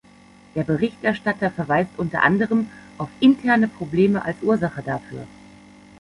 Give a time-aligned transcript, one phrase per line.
[0.55, 2.65] Der Berichterstatter verweist unter anderem
[2.97, 5.27] auf "interne Probleme" als Ursache dafür.